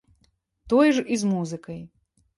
[0.73, 1.79] Тое ж і з музыкай.